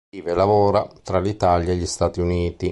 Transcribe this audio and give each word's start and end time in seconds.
Vive 0.09 0.31
e 0.31 0.33
lavora 0.33 0.87
tra 1.03 1.19
l'Italia 1.19 1.73
e 1.73 1.75
gli 1.75 1.85
Stati 1.85 2.19
Uniti. 2.21 2.69